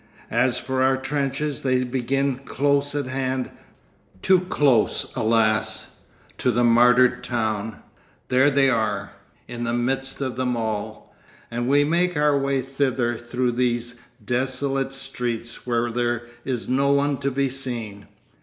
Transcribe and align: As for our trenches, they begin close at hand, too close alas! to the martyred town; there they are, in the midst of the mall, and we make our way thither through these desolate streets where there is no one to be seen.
As 0.31 0.57
for 0.57 0.81
our 0.81 0.97
trenches, 0.97 1.61
they 1.61 1.83
begin 1.83 2.37
close 2.37 2.95
at 2.95 3.05
hand, 3.05 3.51
too 4.23 4.39
close 4.39 5.13
alas! 5.15 5.97
to 6.39 6.49
the 6.49 6.63
martyred 6.63 7.23
town; 7.23 7.83
there 8.29 8.49
they 8.49 8.67
are, 8.67 9.11
in 9.47 9.63
the 9.63 9.73
midst 9.75 10.19
of 10.19 10.37
the 10.37 10.45
mall, 10.47 11.15
and 11.51 11.67
we 11.69 11.83
make 11.83 12.17
our 12.17 12.35
way 12.35 12.61
thither 12.61 13.15
through 13.15 13.51
these 13.51 13.93
desolate 14.25 14.91
streets 14.91 15.67
where 15.67 15.91
there 15.91 16.25
is 16.45 16.67
no 16.67 16.89
one 16.91 17.19
to 17.19 17.29
be 17.29 17.51
seen. 17.51 18.07